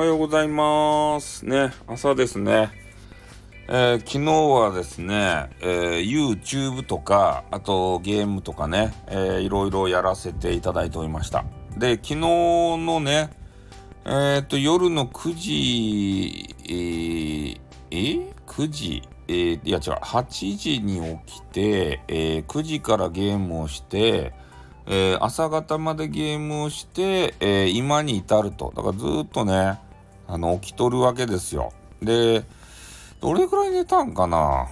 [0.00, 1.44] はようございます。
[1.44, 2.70] ね、朝ですね。
[3.68, 11.44] えー昨日はですね、えー YouTube とか、あとゲームとかね、えーいろいろやらせていただいておりました。
[11.76, 13.28] で、昨日のね、
[14.06, 24.32] えっと、夜の9時、えー ?9 時、えーいや違う、8時に起きて、えー9時からゲームをして、
[24.86, 28.72] えー朝方までゲームをして、えー今に至ると。
[28.74, 29.78] だからずっとね、
[30.30, 31.72] あの、起きとるわけですよ。
[32.00, 32.44] で、
[33.20, 34.68] どれくらい寝たんかな？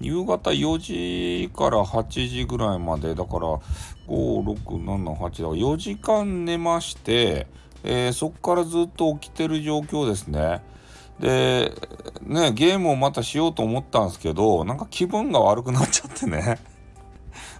[0.00, 3.60] 夕方4時から8時ぐらいまで、だから、5、
[4.08, 7.46] 6、7、8だから4時間寝まして、
[7.84, 10.62] えーそっからずっと起きてる状況ですね。
[11.20, 11.72] で、
[12.22, 16.58] ね、ゲームをまたしようと思ったんですけど、なんか気分が悪くなっちゃってね。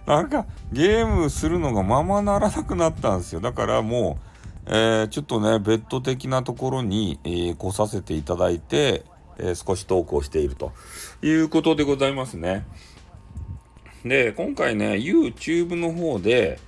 [0.05, 3.39] なんかゲームするのがままならなくなったんですよ。
[3.39, 4.34] だからもう、
[4.67, 9.05] えーちょっとね、ベッド的なところに、えー来させていただいて、
[9.37, 10.71] えー少しトークをしていると
[11.21, 12.65] いうことでございますね。
[14.03, 16.59] で、今回ね、YouTube の方で、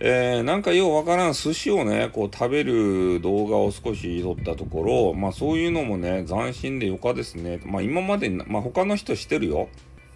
[0.00, 7.60] えーなんかようわからん寿司をね、こう食べる動画を少し撮ったところ、まあそういうのもね、斬新でよかですね。
[7.64, 9.68] まあ今まで、まあ他の人してるよ。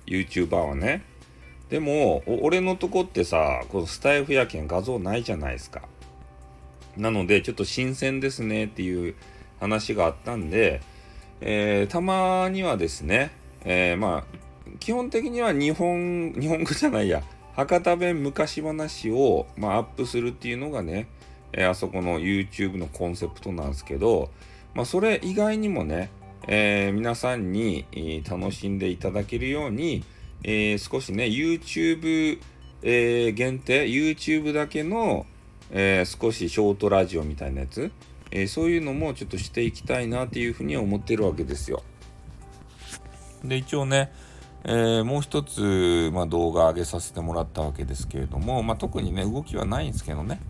[0.07, 1.05] YouTuber はね。
[1.71, 5.83] でも、俺のとこってさ、このスタイフやけん画像ないじゃないですか。
[6.97, 9.15] なので、ちょっと新鮮ですねっていう
[9.61, 10.81] 話があったんで、
[11.41, 13.31] えーたまにはですね、
[13.65, 14.39] えーまあ、
[14.79, 17.23] 基本的には日本、日本語じゃないや、
[17.55, 21.09] 博多弁昔話を、まあ、アップするっていうのがね、
[21.53, 24.31] えーあそこの YouTube のコンセプトなんですけど、
[24.75, 26.11] まあ、それ以外にもね、
[26.47, 30.05] えー皆さんに、えー楽しんでいただけるように、
[30.43, 32.39] えー少しね、YouTube、
[32.83, 35.27] え限定、YouTube だけの、
[35.71, 37.91] えー少しショートラジオみたいなやつ、
[38.31, 41.83] えーそういうのもちょっとしていきたいなっていうふうに思ってるわけですよ。
[43.45, 44.13] で、一応ね、
[44.65, 50.41] えーもう一つ、まあ、動画上げさせてもらったわけですけれども、まあ、特にね、動きはないんですけどね、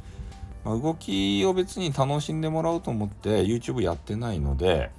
[0.64, 4.90] まあ、動きを別に楽しんでもらおうと思って YouTube やってないので、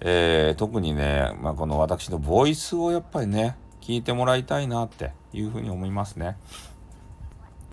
[0.00, 6.36] え特にね、まあ、この私のボイスをやっぱりね、聞いてもらいたいなっていうふうに思いますね。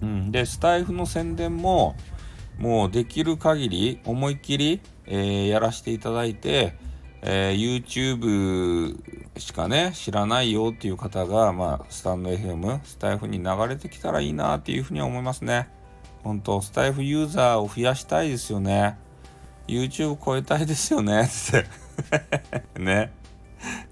[0.01, 1.95] うん、で、スタイフの宣伝も、
[2.57, 6.75] もうできる限り思いっきり、えーやらせていただいて、
[7.21, 8.99] えー YouTube
[9.39, 15.69] しかね、知らないよっていう方が、まあ、スタンド FM、スタイフに流れてきたらいいなっていうふうには思いますね。
[16.23, 18.97] 本当スタイフユーザーを増やしたいですよね。
[19.67, 21.27] YouTube 超えたいですよねっ
[22.75, 22.79] て。
[22.79, 23.11] ね。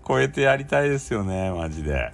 [0.08, 2.12] 超えてやりたいですよね、マジで。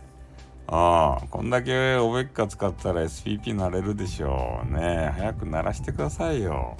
[0.67, 4.73] ああ、こんだけおべっか使ったら SPP なれるでしょう。
[4.73, 6.75] ね早く鳴らしてくださいよ。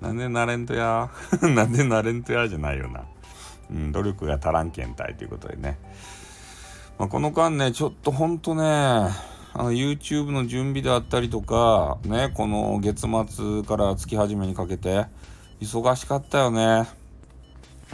[0.00, 1.10] なんでなれんとや？
[1.42, 3.02] なんでなれんとやじゃないよな。
[3.70, 5.78] うん、努力が足らんけんたいということでね。
[6.98, 15.06] まあ、この間ね、ちょっとほんとね、あの YouTube の準備であったりとか、ね、この月末から月始めにかけて、
[15.60, 16.99] 忙しかったよね。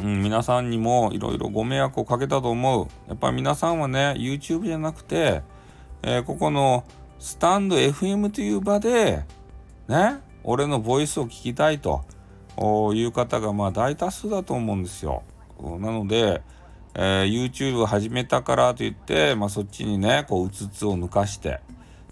[0.02, 2.88] うん、皆さんにもいろいろご迷惑をかけたと思う。
[3.08, 5.42] やっぱり皆さんはね、YouTube じゃなくて、
[6.02, 6.84] えーここの
[7.18, 9.24] スタンド FM という場で、
[9.88, 12.04] ね、俺のボイスを聞きたいと
[12.94, 15.22] いう方がまあ大多数だと思うんですよ。
[15.58, 16.42] なので、
[16.94, 21.60] えー YouTube を始めたからといって、まあ、そっちにね、こう、うつつを抜かして、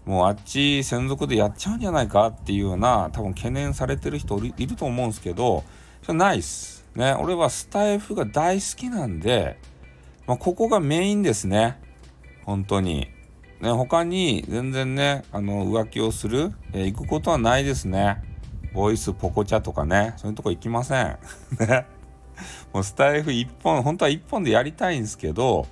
[0.06, 5.64] もうあっち専属でやっちゃうんじゃないかっていうような、多分懸念されてる人いるいると思うんですけど、
[6.02, 6.83] それないっす。
[6.94, 9.58] ね、俺はスタイフが大好きなんで、
[10.26, 11.78] まあ、ここがメインですね。
[12.44, 13.08] 本当に。
[13.60, 18.22] ね、他に全然ね、あの、浮気をする、えー行くことはないですね。
[18.72, 21.18] ボイスポコチャとかね、そういうとこ行きません。
[21.60, 21.86] ね。
[22.72, 25.66] もうスタイフ一本、本当は一本でやりたいんですけど、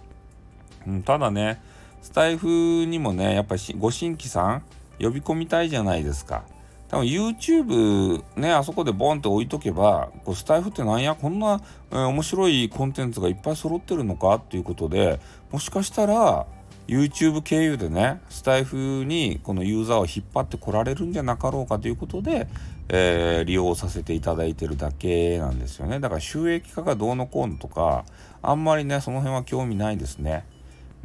[0.86, 1.60] うん、ただね、
[2.00, 4.62] スタイフにもね、やっぱりご新規さん
[5.00, 6.44] 呼び込みたいじゃないですか。
[6.92, 15.18] 多分 YouTube ね、あそこでボンって置いとけば、こうスタイフってなんや、こんな、えー面白いコンテンツがいっぱい揃ってるのかっていうことで、
[15.50, 16.44] もしかしたら
[16.86, 22.46] YouTube 経由でね、スタイフにこのユーザーを引っ張ってこられるんじゃなかろうかということで、
[22.90, 25.98] えー利用させていただいてるだけなんですよね。
[25.98, 28.04] だから収益化がどうのこうのとか、
[28.42, 30.44] あんまりね、その辺は興味ないですね。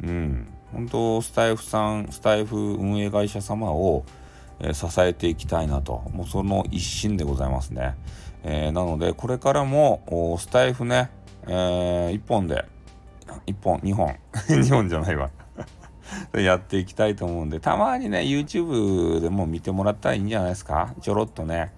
[0.02, 0.48] うん。
[0.70, 4.04] 本当スタイフさん、スタイフ運営会社様を、
[4.60, 6.02] え支えていきたいなと。
[6.12, 7.94] もうその一心でございますね。
[8.44, 11.10] えーなので、これからも、スタイフね、
[11.46, 12.64] えー一本で、
[13.46, 14.16] 一本、二本、
[14.48, 15.30] 二本じゃないわ。
[16.32, 20.94] やっていきたいと思うんで、たまにね、YouTube でも見てもらったらいいんじゃないですか。
[21.00, 21.72] ちょろっとね、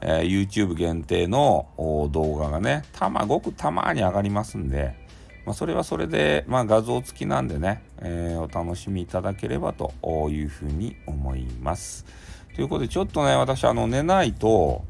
[0.00, 1.66] えー、YouTube 限定の
[2.10, 5.03] 動画がね、たま、ごくたまに上がりますんで、
[5.46, 9.92] まあ、それはそれで、まあ、画像付きなんでね、えー、お楽しみいただければと
[10.30, 12.06] いうふうに思います。
[12.54, 14.84] ということで、ちょっとね、私、あの、寝ないと、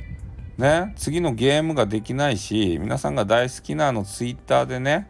[0.56, 5.08] ね、次のゲームができないし、皆さんが大好きなあの Twitter でね、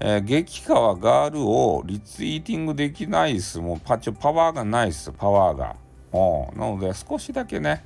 [0.00, 3.60] えー、激川ガールをリツイーティングできないです。
[3.60, 5.76] もうパチパワーがないです、パワーが。
[6.56, 7.84] なので、少しだけね、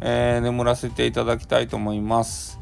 [0.00, 2.58] えー、眠らせていただきたいと思います。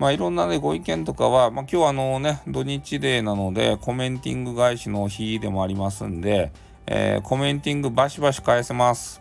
[0.00, 6.52] まあ、いろんな、ね、ご意見とかは、まあ、今日はあのね、土日デーなので、コメンティング返しの日でもありますんで、
[6.86, 9.20] えー、コメンティングバシバシ返せます。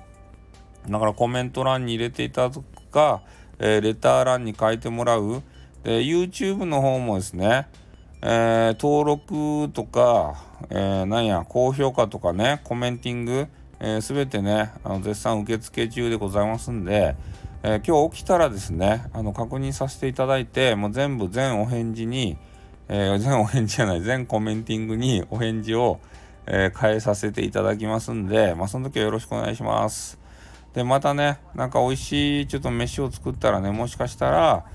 [0.87, 3.21] だからコメント欄に入れていただくか、
[3.59, 5.43] えー、レター欄に書いてもらう。
[5.83, 7.67] で、YouTube の方もですね、
[8.21, 13.47] えー、登録とか、えー、なんや、高評価とかね、コメンティング、
[13.99, 17.17] す、え、べ、てね、あの絶賛受付中でございますんで、
[17.61, 22.37] えー、今日起きたらですね、あの確認させていただいて、もう全部全お返事に、
[22.87, 25.99] えー、全お返事じゃない、全コメンティングにお返事を、
[26.45, 30.17] えー、変えさせていただきますんで、まあ、その時はよろしくお願いします。
[30.73, 34.65] で、またね、なんか美味しいちょっと飯を作ったらね、もしかしたら、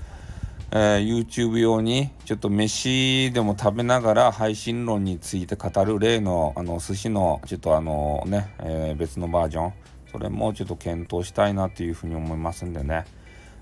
[0.69, 9.73] えー、YouTube 用にちょっと飯でも食べながら配信論について語る例のあの寿司のちょっとあのね、え、別のバージョン
[10.15, 13.03] それもちょっと検討したいなというふうに思いますんでね、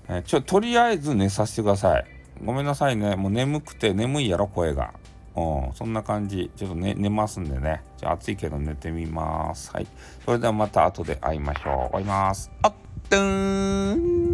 [0.08, 2.04] えー、ちょとりあえず寝させてください
[2.44, 4.94] ごめんなさいねもう眠くて眠いやろ声が
[5.36, 6.48] うん、そんな感じ。
[6.54, 7.82] ちょっと寝寝ますんでね。
[7.96, 9.68] じゃ暑いけど寝てみます。
[9.72, 9.86] はい。
[10.24, 11.72] それではまた後で会いましょう。
[11.72, 12.52] 終わります。
[12.62, 12.74] あっ、
[13.10, 14.33] どーん